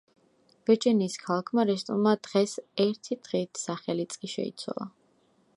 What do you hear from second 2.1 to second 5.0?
დღეს ერთი დღით სახელიც კი შეიცვალა.